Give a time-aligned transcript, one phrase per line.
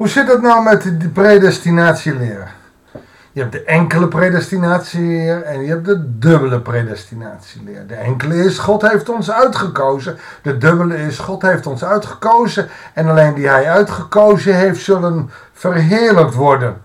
[0.00, 2.52] Hoe zit het nou met de predestinatieleer?
[3.32, 7.86] Je hebt de enkele predestinatieleer en je hebt de dubbele predestinatieleer.
[7.86, 10.18] De enkele is God heeft ons uitgekozen.
[10.42, 12.68] De dubbele is God heeft ons uitgekozen.
[12.94, 16.80] En alleen die hij uitgekozen heeft zullen verheerlijkt worden.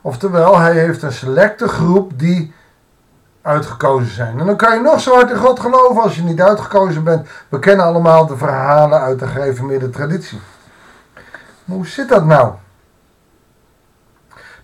[0.00, 2.54] Oftewel, hij heeft een selecte groep die
[3.42, 4.40] uitgekozen zijn.
[4.40, 7.28] En dan kan je nog zo hard in God geloven als je niet uitgekozen bent.
[7.48, 10.40] We kennen allemaal de verhalen uit de gereformeerde traditie.
[11.70, 12.52] Hoe zit dat nou?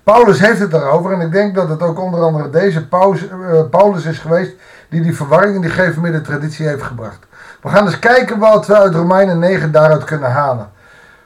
[0.02, 4.04] Paulus heeft het daarover en ik denk dat het ook onder andere deze eh, Paulus
[4.04, 4.52] is geweest
[4.88, 7.18] die die verwarring in die gereformeerde traditie heeft gebracht.
[7.62, 10.70] We gaan eens kijken wat we uit Romeinen 9 daaruit kunnen halen.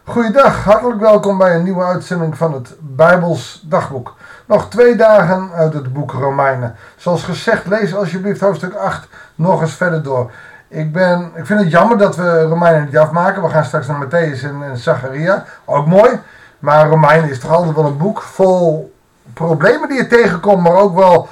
[0.05, 4.15] Goeiedag, hartelijk welkom bij een nieuwe uitzending van het Bijbels Dagboek.
[4.47, 6.77] Nog twee dagen uit het boek Romeinen.
[6.97, 10.31] Zoals gezegd, lees alsjeblieft hoofdstuk 8 nog eens verder door.
[10.71, 13.43] Ik, ben, ik vind het jammer dat we Romeinen niet afmaken.
[13.43, 15.45] We gaan straks naar Matthäus en, Zacharia.
[15.65, 16.21] Ook mooi.
[16.59, 18.95] Maar Romeinen is toch altijd wel een boek vol
[19.33, 20.63] problemen die je tegenkomt.
[20.63, 21.29] Maar ook wel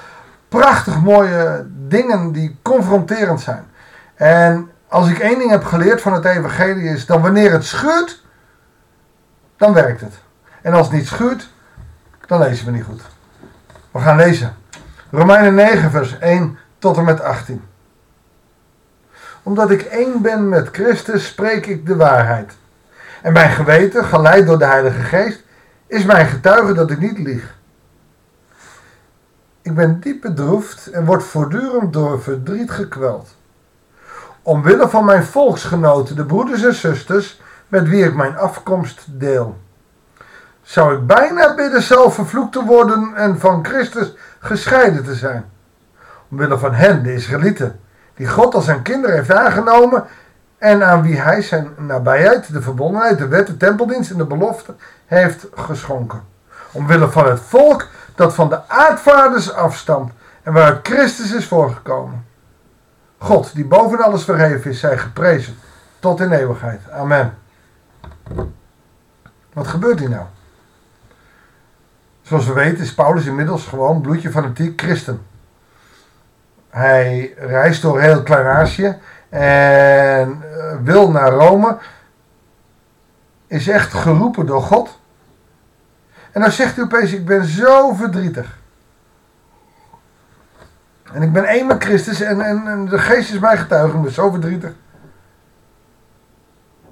[0.49, 3.65] prachtig mooie dingen die confronterend zijn.
[4.15, 8.23] En als ik één ding heb geleerd van het evangelie is dat wanneer het schuurt,
[9.57, 10.15] dan werkt het.
[10.63, 11.49] En als het niet schuurt,
[12.27, 13.03] dan lezen we niet goed.
[13.91, 14.55] We gaan lezen.
[15.11, 17.63] Romeinen 9, vers 1 tot en met 18.
[19.49, 22.53] Omdat ik één ben met Christus, spreek ik de waarheid.
[23.23, 25.43] En mijn geweten, geleid door de Heilige Geest,
[25.87, 27.55] is mijn getuige dat ik niet lieg.
[29.63, 33.37] Ik ben diep bedroefd en word voortdurend door verdriet gekweld.
[34.43, 39.59] Omwille van mijn volksgenoten, de broeders en zusters, met wie ik mijn afkomst deel
[40.63, 45.45] zou ik bijna bidden zelf vervloekt te worden en van Christus gescheiden te zijn.
[46.31, 47.81] Omwille van hen, de Israëlieten,
[48.19, 50.05] die God als zijn kinderen heeft aangenomen
[50.59, 54.75] en aan wie hij zijn nabijheid, de verbondenheid, de wet, de tempeldienst en de belofte
[55.07, 56.23] heeft geschonken.
[56.73, 60.13] Omwille van het volk dat van de aardvaders afstamt
[60.43, 62.27] en waaruit Christus is voorgekomen.
[63.19, 65.57] God, die boven alles verheven is, zij geprezen
[65.99, 66.81] tot in eeuwigheid.
[66.91, 67.39] Amen.
[69.53, 70.27] Wat gebeurt hier nou?
[72.23, 75.27] Zoals we weten is Paulus inmiddels gewoon bloedje fanatiek christen.
[76.71, 78.97] Hij reist door heel Klein-Azië
[79.29, 81.79] en eh, wil naar Rome.
[83.47, 84.99] Is echt geroepen door God.
[86.33, 88.59] En dan zegt hij opeens, ik ben zo verdrietig.
[91.13, 93.97] En ik ben één met Christus en, en, de geest is mij getuige.
[93.97, 94.73] Ik ben zo verdrietig.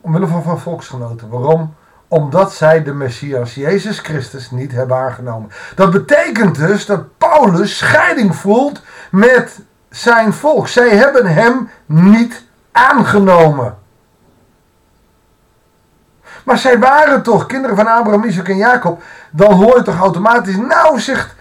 [0.01, 1.29] Omwille van, van volksgenoten.
[1.29, 1.75] Waarom?
[2.09, 5.51] Omdat zij de Messias Jezus Christus niet hebben aangenomen.
[5.75, 8.81] Dat betekent dus dat Paulus scheiding voelt
[9.11, 9.59] met
[9.91, 10.69] zijn volk.
[10.69, 13.79] Zij hebben hem niet aangenomen.
[16.45, 19.03] Maar zij waren toch kinderen van Abraham, Isaac en Jacob.
[19.31, 21.35] Dan hoor je toch automatisch, nou zegt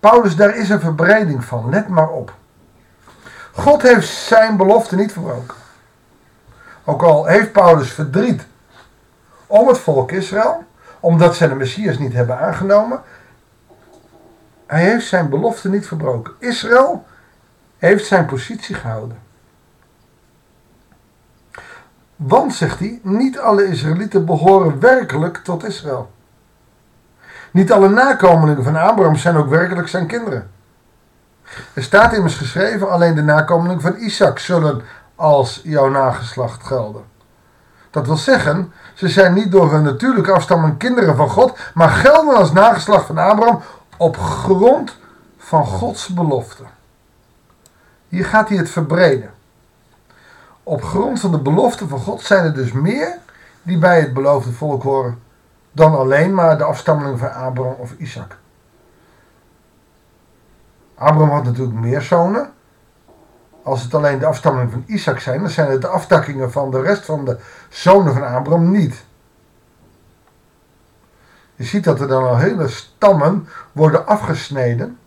[0.00, 1.70] Paulus, daar is een verbreding van.
[1.70, 2.32] Let maar op.
[3.52, 5.56] God heeft zijn belofte niet verbroken.
[6.84, 8.46] Ook al heeft Paulus verdriet
[9.48, 10.64] om het volk Israël,
[11.00, 13.02] omdat zij de Messias niet hebben aangenomen.
[14.66, 16.32] Hij heeft zijn belofte niet verbroken.
[16.38, 17.06] Israël
[17.78, 19.18] heeft zijn positie gehouden.
[22.16, 26.10] Want, zegt hij, niet alle Israëlieten behoren werkelijk tot Israël.
[27.50, 30.50] Niet alle nakomelingen van Abraham zijn ook werkelijk zijn kinderen.
[31.74, 34.82] Er staat immers geschreven, alleen de nakomelingen van Isaac zullen
[35.14, 37.04] als jouw nageslacht gelden.
[37.90, 42.36] Dat wil zeggen, ze zijn niet door hun natuurlijke afstamming kinderen van God, maar gelden
[42.36, 43.60] als nageslacht van Abraham
[43.96, 44.96] op grond
[45.38, 46.62] van Gods belofte.
[48.08, 49.30] Hier gaat hij het verbreden.
[50.62, 53.18] Op grond van de belofte van God zijn er dus meer
[53.62, 55.22] die bij het beloofde volk horen
[55.72, 58.36] dan alleen maar de afstammelingen van Abraham of Isaac.
[60.94, 62.52] Abraham had natuurlijk meer zonen,
[63.68, 66.80] als het alleen de afstammelingen van Isaac zijn, dan zijn het de aftakkingen van de
[66.80, 67.38] rest van de
[67.68, 69.04] zonen van Abraham niet.
[71.54, 74.98] Je ziet dat er dan al hele stammen worden afgesneden.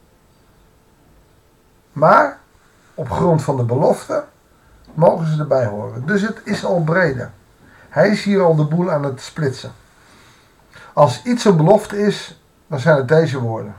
[1.91, 2.39] Maar
[2.93, 4.23] op grond van de belofte
[4.93, 6.05] mogen ze erbij horen.
[6.05, 7.31] Dus het is al breder.
[7.89, 9.71] Hij is hier al de boel aan het splitsen.
[10.93, 13.75] Als iets een belofte is, dan zijn het deze woorden.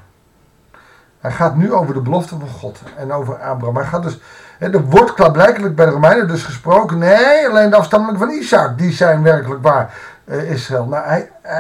[1.23, 3.77] Hij gaat nu over de belofte van God en over Abraham.
[3.77, 4.21] Hij gaat dus
[4.59, 6.99] er wordt klaarblijkelijk bij de Romeinen dus gesproken.
[6.99, 8.79] Nee, alleen de afstammelingen van Isaac.
[8.79, 10.87] Die zijn werkelijk waar uh, Israël.
[10.87, 11.53] Nou, hij, uh,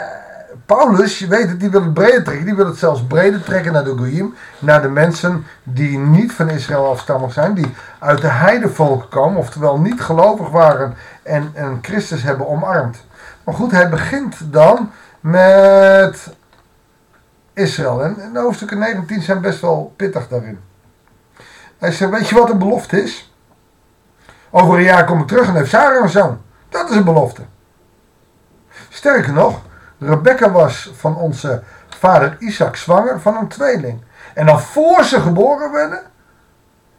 [0.66, 2.44] Paulus, je weet het, die wil het breder trekken.
[2.44, 4.34] Die wil het zelfs breder trekken naar de Goyim.
[4.58, 7.54] Naar de mensen die niet van Israël afstamig zijn.
[7.54, 9.38] Die uit de heidevolk komen.
[9.38, 13.04] Oftewel niet gelovig waren en, en Christus hebben omarmd.
[13.44, 16.34] Maar goed, hij begint dan met
[17.52, 18.04] Israël.
[18.04, 20.60] En, en de hoofdstukken 19 zijn best wel pittig daarin.
[21.78, 23.32] Hij zegt, weet je wat een belofte is?
[24.50, 26.40] Over een jaar kom ik terug en heeft Sarah een zoon.
[26.68, 27.42] Dat is een belofte.
[28.88, 29.60] Sterker nog,
[29.98, 34.00] Rebecca was van onze vader Isaac zwanger van een tweeling.
[34.34, 36.02] En dan voor ze geboren werden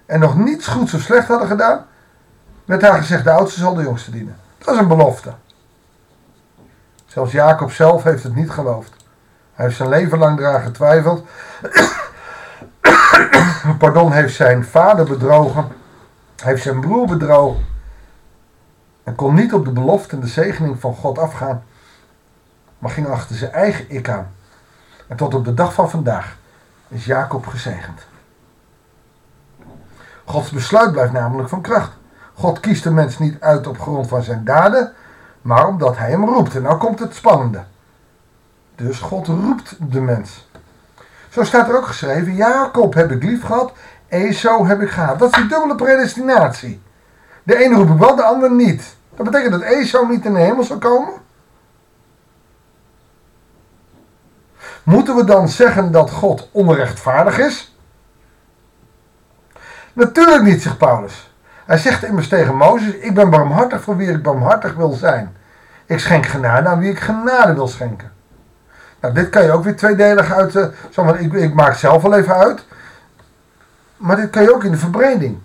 [0.06, 1.86] en nog niets goeds of slecht hadden gedaan,
[2.66, 4.38] werd haar gezegd: de oudste zal de jongste dienen.
[4.58, 5.34] Dat is een belofte.
[7.06, 9.03] Zelfs Jacob zelf heeft het niet geloofd.
[9.54, 11.26] Hij heeft zijn leven lang eraan getwijfeld.
[13.80, 15.68] Pardon, heeft zijn vader bedrogen.
[16.44, 17.66] Heeft zijn broer bedrogen.
[19.04, 21.64] En kon niet op de belofte en de zegening van God afgaan
[22.84, 24.32] maar ging achter zijn eigen ik aan.
[25.08, 26.38] En tot op de dag van vandaag
[26.88, 28.06] is Jacob gezegend.
[30.26, 31.92] Gods besluit blijft namelijk van kracht.
[32.34, 34.94] God kiest de mens niet uit op grond van zijn daden,
[35.42, 36.56] maar omdat hij hem roept.
[36.56, 37.64] En nou komt het spannende.
[38.76, 40.48] Dus God roept de mens.
[41.30, 43.74] Zo staat er ook geschreven: Jacob heb ik lief gehad,
[44.08, 45.20] Esau heb ik gehaat.
[45.20, 46.82] Dat is die dubbele predestinatie.
[47.44, 48.96] De ene roep ik wel, de ander niet.
[49.16, 51.14] Dat betekent dat Esau niet in de hemel zal komen.
[54.84, 57.78] Moeten we dan zeggen dat God onrechtvaardig is?
[59.94, 61.34] Natuurlijk niet, zegt Paulus.
[61.66, 65.36] Hij zegt immers tegen Mozes: Ik ben barmhartig voor wie ik barmhartig wil zijn.
[65.86, 68.13] Ik schenk genade aan wie ik genade wil schenken.
[69.04, 70.56] Nou, dit kan je ook weer tweedelig uit.
[70.56, 72.66] Uh, ik, ik maak zelf wel even uit.
[73.98, 75.40] Maar dit kan je ook in de verbreding.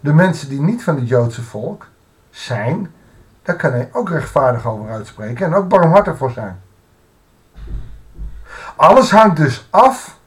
[0.00, 1.86] De mensen die niet van het Joodse volk
[2.30, 2.92] zijn,
[3.42, 6.60] daar kan hij ook rechtvaardig over uitspreken en ook barmhartig voor zijn.
[8.76, 10.18] Alles hangt dus af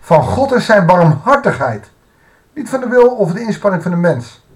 [0.00, 1.90] van God en zijn barmhartigheid.
[2.52, 4.46] Niet van de wil of de inspanning van de mens.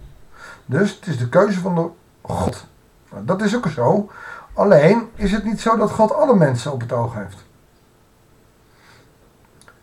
[0.66, 1.88] Dus het is de keuze van de
[2.22, 2.66] God.
[3.10, 4.10] Nou, dat is ook zo.
[4.54, 7.44] Alleen is het niet zo dat God alle mensen op het oog heeft.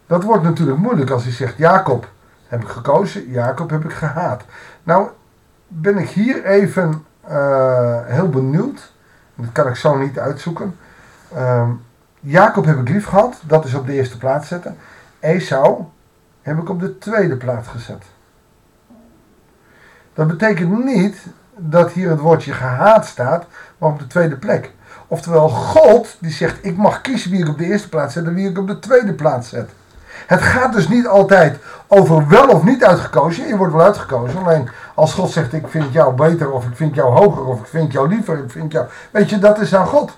[0.07, 2.07] Dat wordt natuurlijk moeilijk als hij zegt: Jacob
[2.48, 4.44] heb ik gekozen, Jacob heb ik gehaat.
[4.83, 5.10] Nou
[5.68, 8.92] ben ik hier even uh, heel benieuwd.
[9.36, 10.77] Dat kan ik zo niet uitzoeken.
[11.33, 11.69] Uh,
[12.19, 14.77] Jacob heb ik lief gehad, dat is op de eerste plaats zetten.
[15.19, 15.83] Esau
[16.42, 18.04] heb ik op de tweede plaats gezet.
[20.13, 21.25] Dat betekent niet
[21.60, 23.46] dat hier het woordje gehaat staat,
[23.78, 24.72] maar op de tweede plek.
[25.08, 28.34] Oftewel, God die zegt: Ik mag kiezen wie ik op de eerste plaats zet en
[28.34, 29.70] wie ik op de tweede plaats zet.
[30.28, 33.48] Het gaat dus niet altijd over wel of niet uitgekozen.
[33.48, 34.40] Je wordt wel uitgekozen.
[34.40, 37.66] Alleen als God zegt: Ik vind jou beter, of ik vind jou hoger, of ik
[37.66, 38.88] vind jou liever, ik vind jou.
[39.12, 40.18] Weet je, dat is aan God.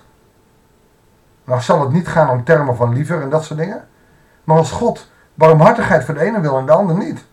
[1.44, 3.84] Nou zal het niet gaan om termen van liever en dat soort dingen.
[4.44, 7.24] Maar als God barmhartigheid voor de ene wil en de ander niet.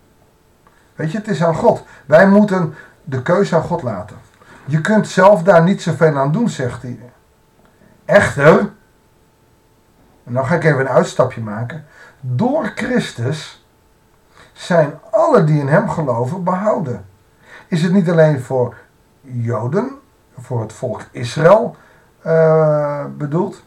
[0.96, 1.84] Weet je, het is aan God.
[2.06, 4.18] Wij moeten de keuze aan God laten.
[4.66, 7.00] Je kunt zelf daar niet zoveel aan doen, zegt hij.
[8.06, 8.60] Echter,
[10.24, 11.86] en dan ga ik even een uitstapje maken.
[12.20, 13.66] Door Christus
[14.54, 17.06] zijn alle die in hem geloven behouden.
[17.68, 18.76] Is het niet alleen voor
[19.22, 19.92] Joden,
[20.38, 21.76] voor het volk Israël
[22.26, 23.64] uh, bedoeld,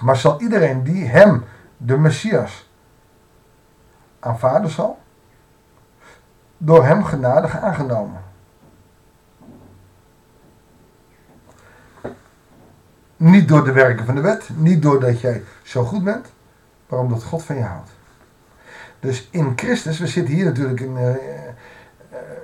[0.00, 1.44] maar zal iedereen die hem,
[1.76, 2.70] de Messias,
[4.20, 4.98] aanvaarden zal,
[6.58, 8.22] door hem genadig aangenomen.
[13.16, 16.26] Niet door de werken van de wet, niet doordat jij zo goed bent,
[16.88, 17.90] maar omdat God van je houdt.
[19.00, 21.14] Dus in Christus, we zitten hier natuurlijk in, uh,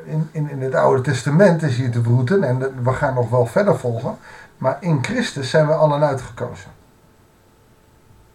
[0.05, 3.47] in, in, in het Oude Testament, is hier te broeten en we gaan nog wel
[3.47, 4.17] verder volgen.
[4.59, 6.71] Maar in Christus zijn we allen uitgekozen.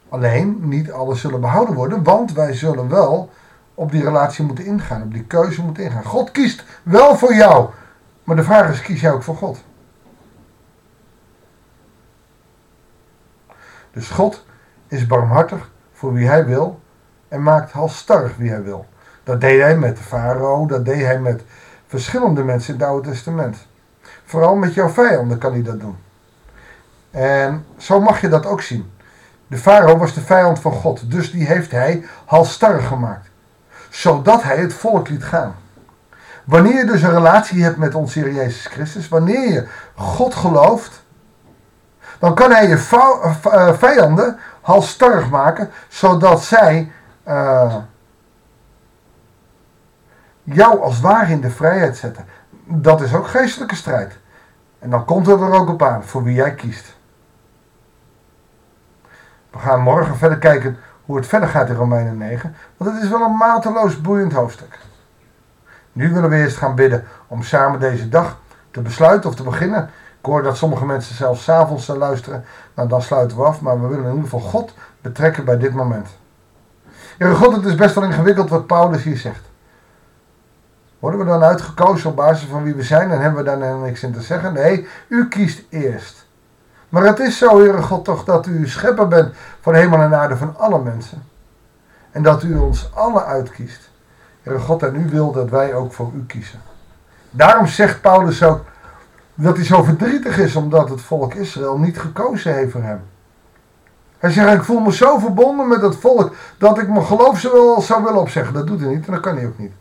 [0.09, 3.29] Alleen, niet alles zullen behouden worden, want wij zullen wel
[3.75, 6.03] op die relatie moeten ingaan, op die keuze moeten ingaan.
[6.03, 7.69] God kiest wel voor jou,
[8.23, 9.63] maar de vraag is, kies jij ook voor God?
[13.91, 14.45] Dus God
[14.87, 16.79] is barmhartig voor wie hij wil
[17.27, 18.85] en maakt halstarrig wie hij wil.
[19.23, 21.43] Dat deed hij met de farao, dat deed hij met
[21.87, 23.67] verschillende mensen in het Oude Testament.
[24.25, 25.97] Vooral met jouw vijanden kan hij dat doen.
[27.11, 28.91] En zo mag je dat ook zien.
[29.47, 33.29] De farao was de vijand van God, dus die heeft hij halstarrig gemaakt.
[33.89, 35.55] Zodat hij het volk liet gaan.
[36.43, 41.03] Wanneer je dus een relatie hebt met onze Heer Jezus Christus, wanneer je God gelooft,
[42.19, 42.87] dan kan hij je
[43.43, 46.91] eh, vijanden halstarrig maken, zodat zij
[47.27, 47.75] uh,
[50.43, 52.25] jou als ware in de vrijheid zetten.
[52.65, 54.17] Dat is ook geestelijke strijd.
[54.79, 56.95] En dan komt het er ook op aan voor wie jij kiest.
[59.51, 63.09] We gaan morgen verder kijken hoe het verder gaat in Romeinen 9, want het is
[63.09, 64.79] wel een mateloos boeiend hoofdstuk.
[65.91, 68.37] Nu willen we eerst gaan bidden om samen deze dag
[68.71, 69.89] te besluiten of te beginnen.
[70.19, 72.45] Ik hoor dat sommige mensen zelfs s'avonds luisteren.
[72.75, 75.73] Nou, dan sluiten we af, maar we willen in ieder geval God betrekken bij dit
[75.73, 76.07] moment.
[77.17, 79.41] Heere God, het is best wel ingewikkeld wat Paulus hier zegt.
[80.99, 84.03] Worden we dan uitgekozen op basis van wie we zijn en hebben we daar niks
[84.03, 84.53] in te zeggen?
[84.53, 86.25] Nee, u kiest eerst.
[86.89, 90.37] Maar het is zo, Heere God, toch dat u schepper bent van hemel en aarde
[90.37, 91.23] van alle mensen.
[92.11, 93.89] En dat u ons alle uitkiest.
[94.41, 96.61] Heere God, en u wil dat wij ook voor u kiezen.
[97.31, 98.63] Daarom zegt Paulus ook
[99.33, 103.01] dat hij zo verdrietig is omdat het volk Israël niet gekozen heeft voor hem.
[104.17, 107.79] Hij zegt, ik voel me zo verbonden met het volk dat ik mijn geloof zo
[107.79, 108.53] zou willen opzeggen.
[108.53, 109.71] Dat doet hij niet en dat kan hij ook niet.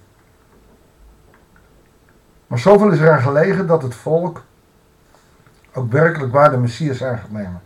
[2.47, 4.43] Maar zoveel is eraan gelegen dat het volk
[5.75, 7.63] ook werkelijk waar de Messias aan nemen.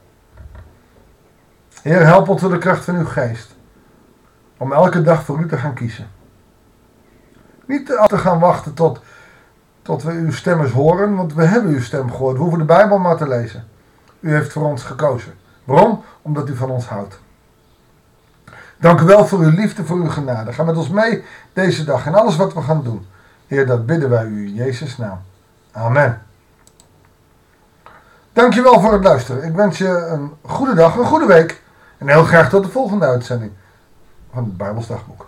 [1.83, 3.57] Heer, help ons door de kracht van uw geest.
[4.57, 6.07] Om elke dag voor u te gaan kiezen.
[7.67, 9.01] Niet te gaan wachten tot,
[9.83, 12.37] tot we uw stem eens horen, want we hebben uw stem gehoord.
[12.37, 13.69] We hoeven de Bijbel maar te lezen.
[14.21, 15.35] U heeft voor ons gekozen.
[15.65, 16.03] Waarom?
[16.23, 17.21] Omdat u van ons houdt.
[18.77, 20.53] Dank u wel voor uw liefde, voor uw genade.
[20.53, 23.07] Ga met ons mee deze dag en alles wat we gaan doen.
[23.47, 25.21] Heer, dat bidden wij u in Jezus' naam.
[25.73, 26.28] Amen.
[28.39, 29.43] Dankjewel voor het luisteren.
[29.43, 31.63] Ik wens je een goede dag, een goede week.
[31.99, 33.53] En heel graag tot de volgende uitzending
[34.33, 35.27] van het Bijbelsdagboek.